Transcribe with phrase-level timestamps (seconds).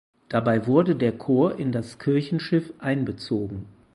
[0.29, 3.67] Dabei wurde der Chor in das Kirchenschiff einbezogen.